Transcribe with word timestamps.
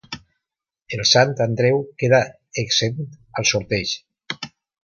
El 0.97 1.03
Sant 1.09 1.35
Andreu 1.45 1.83
queda 2.03 2.23
exempt 2.65 3.15
al 3.43 3.49
sorteig. 3.55 3.97